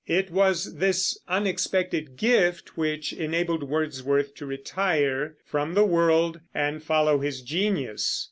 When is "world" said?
5.85-6.39